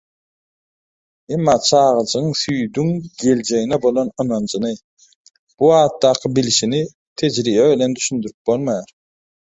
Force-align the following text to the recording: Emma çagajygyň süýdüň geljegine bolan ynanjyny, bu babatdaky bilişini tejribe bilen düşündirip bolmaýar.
Emma 1.35 1.55
çagajygyň 1.67 2.31
süýdüň 2.39 2.89
geljegine 3.25 3.81
bolan 3.85 4.11
ynanjyny, 4.25 4.75
bu 5.59 5.65
babatdaky 5.73 6.35
bilişini 6.39 6.85
tejribe 7.19 7.73
bilen 7.73 7.99
düşündirip 8.01 8.39
bolmaýar. 8.47 8.95